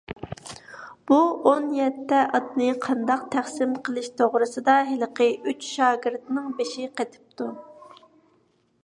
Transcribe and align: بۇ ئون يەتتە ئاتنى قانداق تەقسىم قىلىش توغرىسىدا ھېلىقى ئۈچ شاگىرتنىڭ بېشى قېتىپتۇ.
بۇ 1.09 1.17
ئون 1.49 1.67
يەتتە 1.79 2.21
ئاتنى 2.37 2.69
قانداق 2.85 3.27
تەقسىم 3.35 3.75
قىلىش 3.89 4.09
توغرىسىدا 4.23 4.79
ھېلىقى 4.89 5.29
ئۈچ 5.53 5.69
شاگىرتنىڭ 5.75 6.49
بېشى 6.63 6.89
قېتىپتۇ. 6.97 7.53